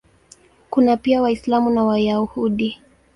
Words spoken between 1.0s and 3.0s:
Waislamu na Wayahudi.